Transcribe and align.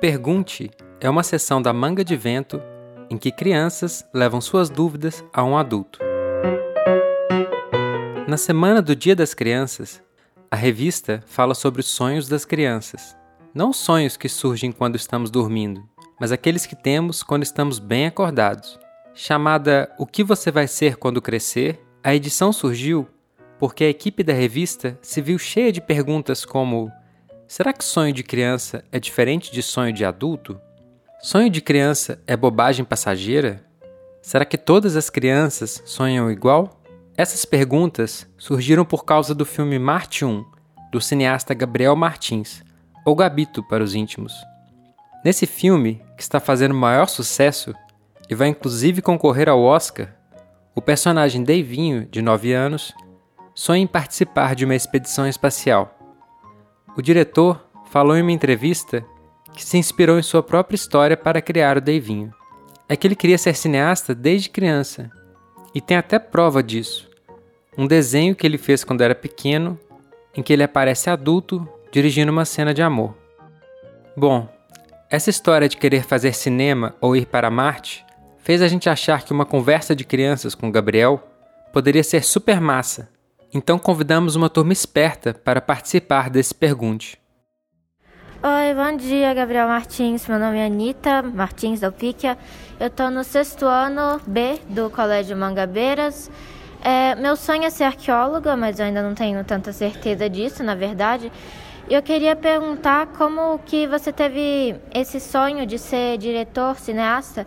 Pergunte 0.00 0.70
é 1.00 1.10
uma 1.10 1.24
sessão 1.24 1.60
da 1.60 1.72
Manga 1.72 2.04
de 2.04 2.14
Vento 2.14 2.62
em 3.10 3.18
que 3.18 3.32
crianças 3.32 4.08
levam 4.14 4.40
suas 4.40 4.70
dúvidas 4.70 5.24
a 5.32 5.42
um 5.42 5.58
adulto. 5.58 5.98
Na 8.28 8.36
semana 8.36 8.80
do 8.80 8.94
Dia 8.94 9.16
das 9.16 9.34
Crianças, 9.34 10.00
a 10.48 10.54
revista 10.54 11.24
fala 11.26 11.52
sobre 11.52 11.80
os 11.80 11.88
sonhos 11.88 12.28
das 12.28 12.44
crianças. 12.44 13.16
Não 13.52 13.70
os 13.70 13.78
sonhos 13.78 14.16
que 14.16 14.28
surgem 14.28 14.70
quando 14.70 14.94
estamos 14.94 15.32
dormindo, 15.32 15.82
mas 16.20 16.30
aqueles 16.30 16.64
que 16.64 16.76
temos 16.76 17.24
quando 17.24 17.42
estamos 17.42 17.80
bem 17.80 18.06
acordados. 18.06 18.78
Chamada 19.14 19.92
O 19.98 20.06
que 20.06 20.22
você 20.22 20.52
vai 20.52 20.68
ser 20.68 20.96
quando 20.96 21.20
crescer, 21.20 21.80
a 22.04 22.14
edição 22.14 22.52
surgiu 22.52 23.08
porque 23.58 23.82
a 23.82 23.88
equipe 23.88 24.22
da 24.22 24.32
revista 24.32 24.96
se 25.02 25.20
viu 25.20 25.38
cheia 25.38 25.72
de 25.72 25.80
perguntas 25.80 26.44
como: 26.44 26.92
será 27.48 27.72
que 27.72 27.82
sonho 27.82 28.12
de 28.12 28.22
criança 28.22 28.84
é 28.92 29.00
diferente 29.00 29.50
de 29.50 29.62
sonho 29.62 29.92
de 29.92 30.04
adulto? 30.04 30.60
Sonho 31.20 31.48
de 31.48 31.62
criança 31.62 32.22
é 32.26 32.36
bobagem 32.36 32.84
passageira? 32.84 33.64
Será 34.20 34.44
que 34.44 34.58
todas 34.58 34.94
as 34.94 35.08
crianças 35.08 35.82
sonham 35.86 36.30
igual? 36.30 36.82
Essas 37.16 37.44
perguntas 37.46 38.28
surgiram 38.36 38.84
por 38.84 39.04
causa 39.04 39.34
do 39.34 39.44
filme 39.44 39.78
Marte 39.78 40.24
1, 40.24 40.44
do 40.92 41.00
cineasta 41.00 41.54
Gabriel 41.54 41.96
Martins, 41.96 42.62
ou 43.04 43.16
Gabito 43.16 43.62
para 43.64 43.82
os 43.82 43.94
íntimos. 43.94 44.34
Nesse 45.24 45.46
filme, 45.46 46.02
que 46.16 46.22
está 46.22 46.38
fazendo 46.38 46.74
maior 46.74 47.08
sucesso 47.08 47.74
e 48.28 48.34
vai 48.34 48.48
inclusive 48.48 49.02
concorrer 49.02 49.48
ao 49.48 49.62
Oscar, 49.62 50.14
o 50.74 50.82
personagem 50.82 51.42
Davinho, 51.42 52.06
de 52.06 52.22
9 52.22 52.52
anos, 52.52 52.92
sonha 53.54 53.82
em 53.82 53.86
participar 53.86 54.54
de 54.54 54.64
uma 54.64 54.76
expedição 54.76 55.26
espacial. 55.26 55.97
O 56.98 57.02
diretor 57.02 57.64
falou 57.92 58.16
em 58.16 58.22
uma 58.22 58.32
entrevista 58.32 59.06
que 59.54 59.64
se 59.64 59.78
inspirou 59.78 60.18
em 60.18 60.22
sua 60.22 60.42
própria 60.42 60.74
história 60.74 61.16
para 61.16 61.40
criar 61.40 61.76
o 61.76 61.80
Davinho. 61.80 62.34
É 62.88 62.96
que 62.96 63.06
ele 63.06 63.14
queria 63.14 63.38
ser 63.38 63.54
cineasta 63.54 64.16
desde 64.16 64.50
criança, 64.50 65.08
e 65.72 65.80
tem 65.80 65.96
até 65.96 66.18
prova 66.18 66.60
disso. 66.60 67.08
Um 67.76 67.86
desenho 67.86 68.34
que 68.34 68.44
ele 68.44 68.58
fez 68.58 68.82
quando 68.82 69.02
era 69.02 69.14
pequeno, 69.14 69.78
em 70.36 70.42
que 70.42 70.52
ele 70.52 70.64
aparece 70.64 71.08
adulto 71.08 71.68
dirigindo 71.92 72.32
uma 72.32 72.44
cena 72.44 72.74
de 72.74 72.82
amor. 72.82 73.14
Bom, 74.16 74.48
essa 75.08 75.30
história 75.30 75.68
de 75.68 75.76
querer 75.76 76.02
fazer 76.02 76.32
cinema 76.32 76.96
ou 77.00 77.14
ir 77.14 77.26
para 77.26 77.48
Marte 77.48 78.04
fez 78.38 78.60
a 78.60 78.66
gente 78.66 78.90
achar 78.90 79.22
que 79.22 79.32
uma 79.32 79.46
conversa 79.46 79.94
de 79.94 80.02
crianças 80.02 80.52
com 80.52 80.68
Gabriel 80.68 81.22
poderia 81.72 82.02
ser 82.02 82.24
super 82.24 82.60
massa 82.60 83.08
então 83.52 83.78
convidamos 83.78 84.36
uma 84.36 84.50
turma 84.50 84.72
esperta 84.72 85.32
para 85.32 85.60
participar 85.60 86.30
desse 86.30 86.54
Pergunte. 86.54 87.18
Oi, 88.40 88.74
bom 88.74 88.96
dia, 88.96 89.34
Gabriel 89.34 89.66
Martins. 89.66 90.28
Meu 90.28 90.38
nome 90.38 90.58
é 90.58 90.66
Anitta 90.66 91.22
Martins 91.22 91.80
da 91.80 91.88
UPICA. 91.88 92.38
Eu 92.78 92.86
estou 92.86 93.10
no 93.10 93.24
sexto 93.24 93.66
ano 93.66 94.20
B 94.26 94.60
do 94.68 94.88
Colégio 94.90 95.36
Mangabeiras. 95.36 96.30
É, 96.80 97.16
meu 97.16 97.34
sonho 97.34 97.64
é 97.64 97.70
ser 97.70 97.84
arqueóloga, 97.84 98.56
mas 98.56 98.78
eu 98.78 98.86
ainda 98.86 99.02
não 99.02 99.12
tenho 99.12 99.42
tanta 99.42 99.72
certeza 99.72 100.30
disso, 100.30 100.62
na 100.62 100.76
verdade. 100.76 101.32
Eu 101.90 102.00
queria 102.02 102.36
perguntar 102.36 103.08
como 103.08 103.58
que 103.60 103.86
você 103.88 104.12
teve 104.12 104.76
esse 104.94 105.18
sonho 105.18 105.66
de 105.66 105.78
ser 105.78 106.18
diretor, 106.18 106.78
cineasta, 106.78 107.46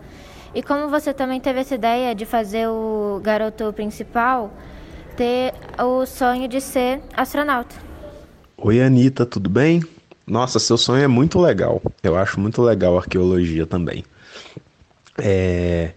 e 0.54 0.62
como 0.62 0.88
você 0.88 1.14
também 1.14 1.40
teve 1.40 1.60
essa 1.60 1.74
ideia 1.74 2.14
de 2.14 2.26
fazer 2.26 2.68
o 2.68 3.18
garoto 3.22 3.72
principal 3.72 4.52
ter 5.22 5.54
o 5.80 6.04
sonho 6.04 6.48
de 6.48 6.60
ser 6.60 7.00
astronauta. 7.14 7.76
Oi, 8.56 8.82
Anitta, 8.82 9.24
tudo 9.24 9.48
bem? 9.48 9.80
Nossa, 10.26 10.58
seu 10.58 10.76
sonho 10.76 11.04
é 11.04 11.06
muito 11.06 11.38
legal. 11.38 11.80
Eu 12.02 12.16
acho 12.16 12.40
muito 12.40 12.60
legal 12.60 12.98
arqueologia 12.98 13.64
também. 13.64 14.04
É... 15.16 15.92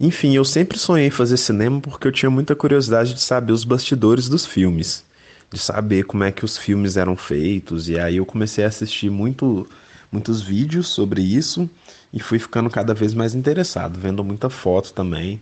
Enfim, 0.00 0.34
eu 0.34 0.44
sempre 0.44 0.76
sonhei 0.76 1.08
fazer 1.08 1.36
cinema 1.36 1.80
porque 1.80 2.08
eu 2.08 2.10
tinha 2.10 2.28
muita 2.28 2.56
curiosidade 2.56 3.14
de 3.14 3.20
saber 3.20 3.52
os 3.52 3.62
bastidores 3.62 4.28
dos 4.28 4.44
filmes, 4.44 5.04
de 5.52 5.58
saber 5.60 6.02
como 6.02 6.24
é 6.24 6.32
que 6.32 6.44
os 6.44 6.58
filmes 6.58 6.96
eram 6.96 7.14
feitos, 7.14 7.88
e 7.88 7.96
aí 7.96 8.16
eu 8.16 8.26
comecei 8.26 8.64
a 8.64 8.68
assistir 8.68 9.08
muito, 9.08 9.68
muitos 10.10 10.42
vídeos 10.42 10.88
sobre 10.88 11.22
isso 11.22 11.70
e 12.12 12.18
fui 12.18 12.40
ficando 12.40 12.68
cada 12.68 12.92
vez 12.92 13.14
mais 13.14 13.36
interessado, 13.36 14.00
vendo 14.00 14.24
muita 14.24 14.50
foto 14.50 14.92
também, 14.92 15.40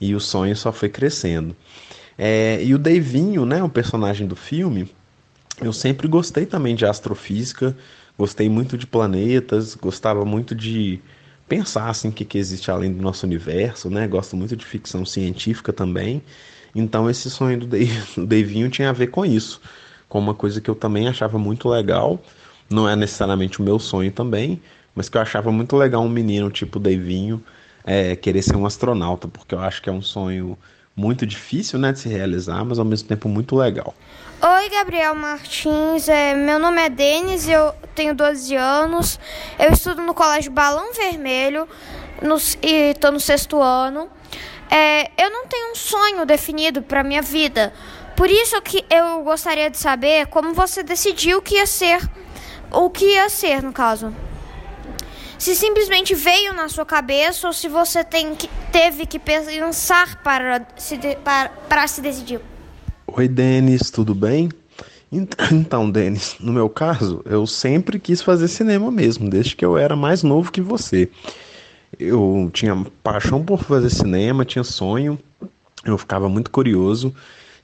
e 0.00 0.16
o 0.16 0.20
sonho 0.20 0.56
só 0.56 0.72
foi 0.72 0.88
crescendo. 0.88 1.54
É, 2.18 2.62
e 2.62 2.74
o 2.74 2.78
Davinho, 2.78 3.44
né, 3.44 3.62
o 3.62 3.68
personagem 3.68 4.26
do 4.26 4.36
filme, 4.36 4.90
eu 5.60 5.72
sempre 5.72 6.08
gostei 6.08 6.46
também 6.46 6.74
de 6.74 6.86
astrofísica, 6.86 7.76
gostei 8.18 8.48
muito 8.48 8.76
de 8.76 8.86
planetas, 8.86 9.74
gostava 9.74 10.24
muito 10.24 10.54
de 10.54 11.00
pensar 11.48 11.88
assim 11.88 12.08
o 12.08 12.12
que, 12.12 12.24
que 12.24 12.38
existe 12.38 12.70
além 12.70 12.92
do 12.92 13.02
nosso 13.02 13.26
universo, 13.26 13.88
né? 13.88 14.06
Gosto 14.06 14.36
muito 14.36 14.56
de 14.56 14.64
ficção 14.64 15.04
científica 15.04 15.72
também. 15.72 16.22
Então 16.74 17.08
esse 17.08 17.30
sonho 17.30 17.60
do, 17.60 17.66
Davinho 18.26 18.68
tinha 18.70 18.90
a 18.90 18.92
ver 18.92 19.08
com 19.08 19.24
isso, 19.24 19.60
com 20.08 20.18
uma 20.18 20.34
coisa 20.34 20.60
que 20.60 20.68
eu 20.68 20.74
também 20.74 21.08
achava 21.08 21.38
muito 21.38 21.68
legal. 21.68 22.20
Não 22.68 22.88
é 22.88 22.96
necessariamente 22.96 23.60
o 23.60 23.64
meu 23.64 23.78
sonho 23.78 24.10
também, 24.12 24.60
mas 24.94 25.08
que 25.08 25.16
eu 25.16 25.22
achava 25.22 25.52
muito 25.52 25.76
legal 25.76 26.02
um 26.02 26.08
menino 26.08 26.50
tipo 26.50 26.78
Davinho 26.78 27.42
é, 27.84 28.16
querer 28.16 28.42
ser 28.42 28.56
um 28.56 28.66
astronauta, 28.66 29.28
porque 29.28 29.54
eu 29.54 29.60
acho 29.60 29.80
que 29.80 29.88
é 29.88 29.92
um 29.92 30.02
sonho 30.02 30.58
muito 30.96 31.26
difícil 31.26 31.78
né, 31.78 31.92
de 31.92 31.98
se 32.00 32.08
realizar, 32.08 32.64
mas 32.64 32.78
ao 32.78 32.84
mesmo 32.84 33.06
tempo 33.06 33.28
muito 33.28 33.54
legal. 33.54 33.94
Oi, 34.40 34.70
Gabriel 34.70 35.14
Martins. 35.14 36.08
É, 36.08 36.34
meu 36.34 36.58
nome 36.58 36.80
é 36.80 36.88
Denis, 36.88 37.46
eu 37.46 37.74
tenho 37.94 38.14
12 38.14 38.56
anos. 38.56 39.20
Eu 39.58 39.72
estudo 39.72 40.00
no 40.02 40.14
Colégio 40.14 40.50
Balão 40.50 40.94
Vermelho 40.94 41.68
no, 42.22 42.36
e 42.62 42.92
estou 42.92 43.12
no 43.12 43.20
sexto 43.20 43.60
ano. 43.60 44.08
É, 44.70 45.10
eu 45.22 45.30
não 45.30 45.46
tenho 45.46 45.72
um 45.72 45.74
sonho 45.74 46.24
definido 46.24 46.80
para 46.80 47.04
minha 47.04 47.22
vida. 47.22 47.72
Por 48.16 48.30
isso 48.30 48.60
que 48.62 48.82
eu 48.88 49.22
gostaria 49.22 49.68
de 49.68 49.76
saber 49.76 50.26
como 50.28 50.54
você 50.54 50.82
decidiu 50.82 51.42
que 51.42 51.56
ia 51.56 51.66
ser, 51.66 52.00
o 52.70 52.88
que 52.88 53.04
ia 53.04 53.28
ser, 53.28 53.62
no 53.62 53.72
caso 53.72 54.14
se 55.38 55.54
simplesmente 55.54 56.14
veio 56.14 56.52
na 56.52 56.68
sua 56.68 56.84
cabeça 56.84 57.46
ou 57.46 57.52
se 57.52 57.68
você 57.68 58.04
que, 58.04 58.48
teve 58.72 59.06
que 59.06 59.18
pensar 59.18 60.22
para 60.22 60.66
se, 60.76 60.96
de, 60.96 61.16
para, 61.16 61.48
para 61.68 61.86
se 61.86 62.00
decidir. 62.00 62.40
Oi, 63.06 63.28
Denis, 63.28 63.90
tudo 63.90 64.14
bem? 64.14 64.48
Então, 65.52 65.90
Denis, 65.90 66.36
no 66.40 66.52
meu 66.52 66.68
caso, 66.68 67.22
eu 67.24 67.46
sempre 67.46 67.98
quis 67.98 68.20
fazer 68.20 68.48
cinema 68.48 68.90
mesmo, 68.90 69.30
desde 69.30 69.54
que 69.56 69.64
eu 69.64 69.78
era 69.78 69.94
mais 69.94 70.22
novo 70.22 70.52
que 70.52 70.60
você. 70.60 71.08
Eu 71.98 72.50
tinha 72.52 72.84
paixão 73.02 73.42
por 73.42 73.62
fazer 73.62 73.88
cinema, 73.88 74.44
tinha 74.44 74.64
sonho, 74.64 75.18
eu 75.84 75.96
ficava 75.96 76.28
muito 76.28 76.50
curioso 76.50 77.14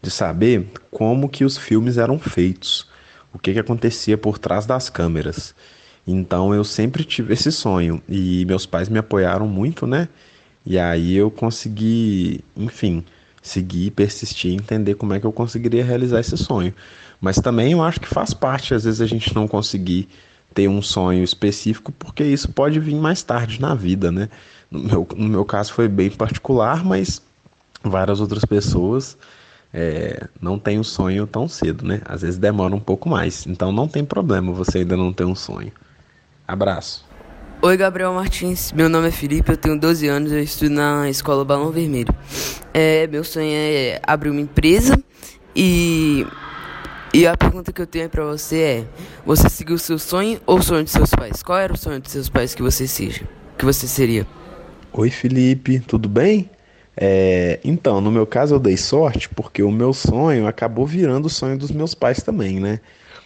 de 0.01 0.11
saber 0.11 0.69
como 0.91 1.29
que 1.29 1.45
os 1.45 1.59
filmes 1.59 1.99
eram 1.99 2.19
feitos, 2.19 2.89
o 3.35 3.39
que, 3.39 3.53
que 3.53 3.59
acontecia 3.59 4.17
por 4.17 4.39
trás 4.39 4.65
das 4.65 4.89
câmeras. 4.89 5.55
Então 6.07 6.55
eu 6.55 6.65
sempre 6.65 7.05
tive 7.05 7.33
esse 7.35 7.53
sonho 7.53 8.03
e 8.09 8.45
meus 8.45 8.67
pais 8.67 8.89
me 8.89 8.99
apoiaram 8.99 9.47
muito, 9.47 9.87
né? 9.87 10.09
E 10.65 10.79
aí 10.79 11.15
eu 11.15 11.31
consegui, 11.31 12.41
enfim, 12.57 13.05
seguir, 13.43 13.91
persistir, 13.91 14.53
entender 14.55 14.95
como 14.95 15.13
é 15.13 15.21
que 15.21 15.27
eu 15.27 15.33
conseguiria 15.33 15.85
realizar 15.85 16.21
esse 16.21 16.37
sonho. 16.37 16.73
Mas 17.21 17.37
também 17.37 17.73
eu 17.73 17.83
acho 17.83 18.01
que 18.01 18.09
faz 18.09 18.33
parte, 18.35 18.75
às 18.75 18.85
vezes, 18.85 19.01
a 19.01 19.07
gente 19.07 19.35
não 19.35 19.47
conseguir 19.47 20.09
ter 20.55 20.69
um 20.69 20.83
sonho 20.83 21.23
específico, 21.25 21.93
porque 21.93 22.25
isso 22.25 22.51
pode 22.53 22.79
vir 22.79 22.95
mais 22.95 23.23
tarde 23.23 23.61
na 23.61 23.75
vida, 23.75 24.13
né? 24.13 24.29
No 24.71 24.81
meu, 24.81 25.09
no 25.17 25.29
meu 25.29 25.45
caso 25.45 25.73
foi 25.73 25.89
bem 25.89 26.11
particular, 26.11 26.85
mas 26.85 27.23
várias 27.83 28.21
outras 28.21 28.45
pessoas 28.45 29.17
é, 29.73 30.29
não 30.41 30.59
têm 30.59 30.79
um 30.79 30.85
sonho 30.85 31.27
tão 31.27 31.49
cedo, 31.49 31.85
né? 31.87 32.01
Às 32.05 32.23
vezes 32.23 32.39
demora 32.39 32.75
um 32.75 32.81
pouco 32.81 33.09
mais. 33.09 33.47
Então 33.47 33.73
não 33.73 33.89
tem 33.89 34.05
problema 34.05 34.53
você 34.53 34.79
ainda 34.79 34.97
não 34.97 35.13
ter 35.13 35.25
um 35.25 35.35
sonho. 35.35 35.73
Abraço. 36.53 37.03
Oi, 37.63 37.79
Gabriel 37.79 38.13
Martins. 38.13 38.73
Meu 38.73 38.87
nome 38.87 39.09
é 39.09 39.11
Felipe, 39.11 39.51
eu 39.51 39.57
tenho 39.57 39.81
12 39.81 40.07
anos, 40.07 40.33
eu 40.33 40.43
estudo 40.43 40.71
na 40.73 41.09
escola 41.09 41.47
Balão 41.47 41.71
Vermelho. 41.71 42.15
É, 42.75 43.07
meu 43.07 43.25
sonho 43.25 43.49
é 43.51 43.99
abrir 44.07 44.29
uma 44.29 44.41
empresa 44.41 45.03
e. 45.57 46.27
E 47.15 47.27
a 47.27 47.35
pergunta 47.39 47.73
que 47.73 47.81
eu 47.81 47.87
tenho 47.87 48.07
para 48.11 48.25
você 48.27 48.59
é: 48.59 48.85
você 49.25 49.49
seguiu 49.49 49.77
o 49.77 49.79
seu 49.79 49.99
sonho 49.99 50.43
ou 50.45 50.59
o 50.59 50.63
sonho 50.63 50.85
de 50.85 50.91
seus 50.91 51.09
pais? 51.09 51.43
Qual 51.43 51.57
era 51.57 51.73
o 51.73 51.77
sonho 51.77 52.01
de 52.01 52.11
seus 52.11 52.29
pais 52.29 52.55
que 52.55 52.61
você 52.61 52.87
seja? 52.87 53.23
Que 53.57 53.65
você 53.65 53.89
seria? 53.89 54.27
Oi, 54.93 55.09
Felipe, 55.09 55.81
tudo 55.81 56.07
bem? 56.07 56.51
É, 56.95 57.61
então, 57.65 58.03
no 58.03 58.11
meu 58.11 58.27
caso 58.27 58.57
eu 58.57 58.61
dei 58.61 58.77
sorte 58.77 59.27
porque 59.27 59.63
o 59.63 59.71
meu 59.71 59.95
sonho 59.95 60.47
acabou 60.47 60.87
virando 60.87 61.27
o 61.27 61.31
sonho 61.31 61.57
dos 61.57 61.71
meus 61.71 61.95
pais 61.95 62.23
também, 62.23 62.61
né? 62.61 62.79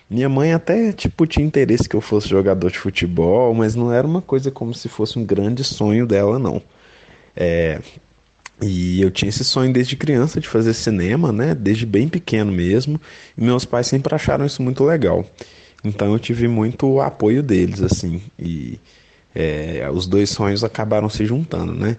Minha 0.09 0.29
mãe 0.29 0.53
até, 0.53 0.93
tipo, 0.93 1.27
tinha 1.27 1.45
interesse 1.45 1.89
que 1.89 1.97
eu 1.97 2.01
fosse 2.01 2.29
jogador 2.29 2.71
de 2.71 2.79
futebol, 2.79 3.53
mas 3.55 3.75
não 3.75 3.93
era 3.93 4.07
uma 4.07 4.23
coisa 4.23 4.51
como 4.51 4.73
se 4.73 4.89
fosse 4.89 5.19
um 5.19 5.25
grande 5.25 5.65
sonho 5.65 6.07
dela, 6.07 6.39
não. 6.39 6.63
É, 7.37 7.81
e 8.63 9.03
eu 9.03 9.11
tinha 9.11 9.29
esse 9.29 9.45
sonho 9.45 9.73
desde 9.73 9.97
criança 9.97 10.41
de 10.41 10.49
fazer 10.49 10.73
cinema, 10.75 11.33
né? 11.33 11.55
Desde 11.55 11.85
bem 11.85 12.09
pequeno 12.09 12.51
mesmo. 12.53 13.01
E 13.37 13.43
meus 13.45 13.65
pais 13.65 13.87
sempre 13.87 14.15
acharam 14.15 14.47
isso 14.47 14.63
muito 14.63 14.85
legal. 14.85 15.25
Então 15.85 16.13
eu 16.13 16.19
tive 16.19 16.49
muito 16.49 17.01
apoio 17.01 17.43
deles, 17.43 17.83
assim, 17.83 18.23
e 18.39 18.81
é, 19.35 19.89
os 19.93 20.07
dois 20.07 20.31
sonhos 20.31 20.65
acabaram 20.65 21.09
se 21.09 21.25
juntando, 21.27 21.73
né? 21.75 21.99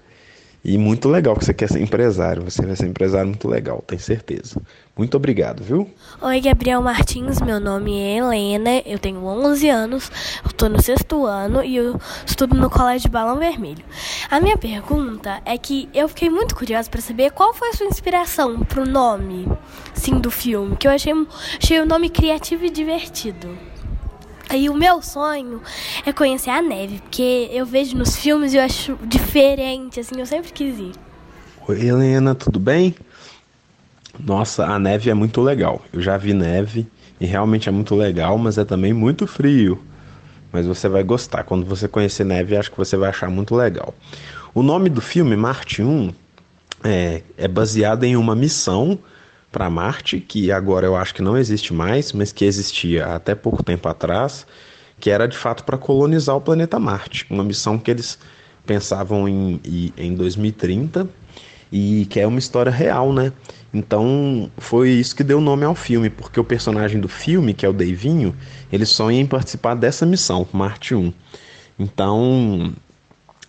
E 0.67 0.77
muito 0.77 1.07
legal 1.07 1.33
que 1.33 1.45
você 1.45 1.53
quer 1.53 1.69
ser 1.69 1.81
empresário. 1.81 2.43
Você 2.43 2.61
vai 2.65 2.75
ser 2.75 2.87
empresário 2.87 3.29
muito 3.29 3.47
legal, 3.47 3.81
tenho 3.87 4.01
certeza. 4.01 4.61
Muito 4.97 5.15
obrigado, 5.15 5.63
viu? 5.63 5.89
Oi, 6.21 6.41
Gabriel 6.41 6.81
Martins. 6.81 7.39
Meu 7.39 7.57
nome 7.57 7.97
é 7.97 8.17
Helena. 8.17 8.81
Eu 8.85 8.99
tenho 8.99 9.23
11 9.23 9.69
anos. 9.69 10.11
Eu 10.43 10.49
estou 10.49 10.67
no 10.67 10.81
sexto 10.81 11.25
ano 11.25 11.63
e 11.63 11.77
eu 11.77 11.97
estudo 12.25 12.53
no 12.53 12.69
Colégio 12.69 13.09
Balão 13.09 13.39
Vermelho. 13.39 13.85
A 14.29 14.41
minha 14.41 14.57
pergunta 14.57 15.41
é 15.45 15.57
que 15.57 15.87
eu 15.93 16.09
fiquei 16.09 16.29
muito 16.29 16.53
curiosa 16.53 16.89
para 16.89 16.99
saber 16.99 17.31
qual 17.31 17.53
foi 17.53 17.69
a 17.69 17.73
sua 17.73 17.87
inspiração 17.87 18.59
para 18.59 18.81
o 18.81 18.85
nome, 18.85 19.47
sim, 19.93 20.19
do 20.19 20.29
filme. 20.29 20.75
Que 20.75 20.89
eu 20.89 20.91
achei, 20.91 21.13
achei 21.63 21.79
o 21.79 21.85
nome 21.85 22.09
criativo 22.09 22.65
e 22.65 22.69
divertido. 22.69 23.57
E 24.53 24.69
o 24.69 24.73
meu 24.73 25.01
sonho 25.01 25.61
é 26.05 26.13
conhecer 26.13 26.49
a 26.49 26.61
neve, 26.61 26.99
porque 27.01 27.49
eu 27.51 27.65
vejo 27.65 27.97
nos 27.97 28.15
filmes 28.15 28.53
e 28.53 28.57
eu 28.57 28.63
acho 28.63 28.97
diferente, 29.03 29.99
assim, 29.99 30.19
eu 30.19 30.25
sempre 30.25 30.51
quis 30.53 30.79
ir. 30.79 30.91
Oi, 31.67 31.85
Helena, 31.85 32.33
tudo 32.33 32.59
bem? 32.59 32.95
Nossa, 34.17 34.65
a 34.65 34.79
neve 34.79 35.09
é 35.09 35.13
muito 35.13 35.41
legal. 35.41 35.81
Eu 35.91 36.01
já 36.01 36.17
vi 36.17 36.33
neve 36.33 36.87
e 37.19 37.25
realmente 37.25 37.67
é 37.67 37.71
muito 37.71 37.93
legal, 37.93 38.37
mas 38.37 38.57
é 38.57 38.63
também 38.63 38.93
muito 38.93 39.27
frio. 39.27 39.83
Mas 40.51 40.65
você 40.65 40.87
vai 40.87 41.03
gostar. 41.03 41.43
Quando 41.43 41.65
você 41.65 41.87
conhecer 41.87 42.23
neve, 42.23 42.55
acho 42.55 42.71
que 42.71 42.77
você 42.77 42.95
vai 42.95 43.09
achar 43.09 43.29
muito 43.29 43.53
legal. 43.53 43.93
O 44.53 44.63
nome 44.63 44.89
do 44.89 45.01
filme, 45.01 45.35
Marte 45.35 45.83
1, 45.83 46.13
é, 46.83 47.21
é 47.37 47.47
baseado 47.47 48.05
em 48.05 48.15
uma 48.15 48.35
missão 48.35 48.97
para 49.51 49.69
Marte, 49.69 50.19
que 50.19 50.51
agora 50.51 50.85
eu 50.85 50.95
acho 50.95 51.13
que 51.13 51.21
não 51.21 51.37
existe 51.37 51.73
mais, 51.73 52.11
mas 52.11 52.31
que 52.31 52.45
existia 52.45 53.05
até 53.15 53.33
pouco 53.33 53.63
tempo 53.63 53.87
atrás, 53.87 54.45
que 54.99 55.09
era 55.09 55.27
de 55.27 55.37
fato 55.37 55.63
para 55.63 55.77
colonizar 55.77 56.35
o 56.35 56.41
planeta 56.41 56.79
Marte. 56.79 57.25
Uma 57.29 57.43
missão 57.43 57.77
que 57.77 57.89
eles 57.89 58.19
pensavam 58.65 59.27
em, 59.27 59.61
em 59.97 60.13
2030 60.13 61.07
e 61.71 62.05
que 62.09 62.19
é 62.19 62.27
uma 62.27 62.39
história 62.39 62.71
real, 62.71 63.13
né? 63.13 63.31
Então 63.73 64.49
foi 64.57 64.89
isso 64.89 65.15
que 65.15 65.23
deu 65.23 65.41
nome 65.41 65.65
ao 65.65 65.75
filme, 65.75 66.09
porque 66.09 66.39
o 66.39 66.43
personagem 66.43 66.99
do 66.99 67.07
filme, 67.07 67.53
que 67.53 67.65
é 67.65 67.69
o 67.69 67.73
Davinho, 67.73 68.35
ele 68.71 68.85
sonha 68.85 69.19
em 69.19 69.25
participar 69.25 69.75
dessa 69.75 70.05
missão, 70.05 70.47
Marte 70.51 70.95
1. 70.95 71.13
Então 71.79 72.73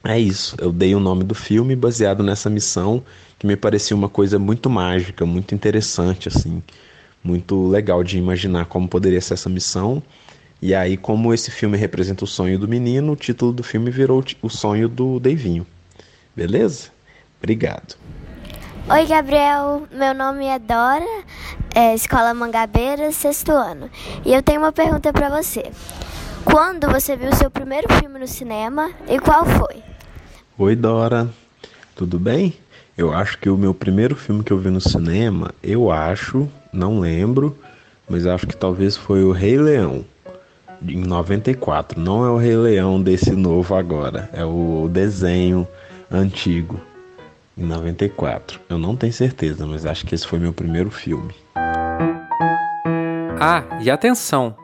é 0.04 0.18
isso, 0.18 0.56
eu 0.60 0.72
dei 0.72 0.94
o 0.94 1.00
nome 1.00 1.24
do 1.24 1.34
filme 1.34 1.74
baseado 1.74 2.22
nessa 2.22 2.48
missão 2.48 3.02
que 3.38 3.46
me 3.46 3.56
parecia 3.56 3.96
uma 3.96 4.08
coisa 4.08 4.38
muito 4.38 4.68
mágica, 4.68 5.24
muito 5.24 5.54
interessante, 5.54 6.28
assim, 6.28 6.62
muito 7.22 7.68
legal 7.68 8.02
de 8.02 8.18
imaginar 8.18 8.66
como 8.66 8.88
poderia 8.88 9.20
ser 9.20 9.34
essa 9.34 9.48
missão. 9.48 10.02
E 10.60 10.74
aí, 10.74 10.96
como 10.96 11.32
esse 11.32 11.50
filme 11.50 11.76
representa 11.76 12.24
o 12.24 12.26
sonho 12.26 12.58
do 12.58 12.66
menino, 12.66 13.12
o 13.12 13.16
título 13.16 13.52
do 13.52 13.62
filme 13.62 13.90
virou 13.90 14.24
o 14.42 14.48
sonho 14.48 14.88
do 14.88 15.20
Deivinho. 15.20 15.64
Beleza? 16.34 16.88
Obrigado. 17.38 17.96
Oi, 18.90 19.06
Gabriel. 19.06 19.86
Meu 19.92 20.14
nome 20.14 20.46
é 20.46 20.58
Dora, 20.58 21.24
é, 21.74 21.94
Escola 21.94 22.34
Mangabeira, 22.34 23.12
sexto 23.12 23.52
ano. 23.52 23.88
E 24.24 24.34
eu 24.34 24.42
tenho 24.42 24.60
uma 24.60 24.72
pergunta 24.72 25.12
para 25.12 25.28
você. 25.28 25.70
Quando 26.44 26.88
você 26.88 27.14
viu 27.14 27.32
seu 27.34 27.50
primeiro 27.50 27.86
filme 28.00 28.18
no 28.18 28.26
cinema 28.26 28.90
e 29.06 29.18
qual 29.20 29.44
foi? 29.44 29.87
Oi, 30.60 30.74
Dora. 30.74 31.30
Tudo 31.94 32.18
bem? 32.18 32.52
Eu 32.96 33.14
acho 33.14 33.38
que 33.38 33.48
o 33.48 33.56
meu 33.56 33.72
primeiro 33.72 34.16
filme 34.16 34.42
que 34.42 34.52
eu 34.52 34.58
vi 34.58 34.70
no 34.70 34.80
cinema, 34.80 35.54
eu 35.62 35.88
acho, 35.88 36.48
não 36.72 36.98
lembro, 36.98 37.56
mas 38.10 38.26
acho 38.26 38.44
que 38.44 38.56
talvez 38.56 38.96
foi 38.96 39.22
o 39.22 39.30
Rei 39.30 39.56
Leão, 39.56 40.04
em 40.82 40.96
94. 40.96 42.00
Não 42.00 42.24
é 42.24 42.30
o 42.30 42.36
Rei 42.36 42.56
Leão 42.56 43.00
desse 43.00 43.30
novo 43.36 43.72
agora, 43.76 44.28
é 44.32 44.44
o 44.44 44.88
desenho 44.90 45.64
antigo, 46.10 46.80
em 47.56 47.62
94. 47.62 48.58
Eu 48.68 48.78
não 48.78 48.96
tenho 48.96 49.12
certeza, 49.12 49.64
mas 49.64 49.86
acho 49.86 50.04
que 50.04 50.12
esse 50.16 50.26
foi 50.26 50.40
meu 50.40 50.52
primeiro 50.52 50.90
filme. 50.90 51.32
Ah, 53.40 53.62
e 53.80 53.88
atenção! 53.88 54.56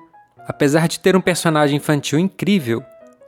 Apesar 0.49 0.89
de 0.89 0.99
ter 0.99 1.15
um 1.15 1.21
personagem 1.21 1.77
infantil 1.77 2.19
incrível, 2.19 2.83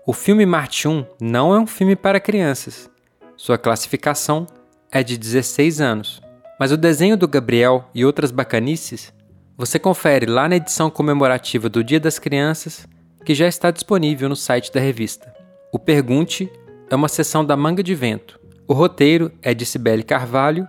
o 0.09 0.13
filme 0.13 0.47
Marte 0.47 0.87
1 0.87 1.05
não 1.21 1.53
é 1.53 1.59
um 1.59 1.67
filme 1.67 1.97
para 1.97 2.21
crianças. 2.21 2.89
Sua 3.37 3.59
classificação 3.59 4.47
é 4.89 5.03
de 5.03 5.19
16 5.19 5.81
anos. 5.81 6.23
Mas 6.61 6.71
o 6.71 6.77
desenho 6.77 7.17
do 7.17 7.27
Gabriel 7.27 7.91
e 7.93 8.05
outras 8.05 8.31
bacanices 8.31 9.13
você 9.57 9.81
confere 9.81 10.25
lá 10.27 10.49
na 10.49 10.57
edição 10.57 10.89
comemorativa 10.89 11.69
do 11.69 11.83
Dia 11.83 11.99
das 11.99 12.21
Crianças, 12.21 12.87
que 13.25 13.35
já 13.35 13.49
está 13.49 13.73
disponível 13.73 14.29
no 14.29 14.37
site 14.37 14.73
da 14.73 14.79
revista. 14.79 15.35
O 15.73 15.79
Pergunte 15.79 16.53
é 16.89 16.95
uma 16.95 17.09
sessão 17.09 17.45
da 17.45 17.57
Manga 17.57 17.83
de 17.83 17.95
Vento. 17.95 18.39
O 18.69 18.75
roteiro 18.75 19.33
é 19.43 19.53
de 19.53 19.67
Cibele 19.67 20.05
Carvalho 20.05 20.69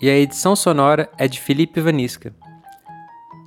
e 0.00 0.08
a 0.08 0.16
edição 0.16 0.54
sonora 0.54 1.10
é 1.18 1.26
de 1.26 1.40
Felipe 1.40 1.80
Vanisca, 1.80 2.32